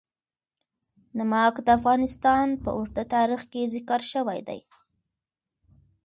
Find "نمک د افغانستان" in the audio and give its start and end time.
1.17-2.47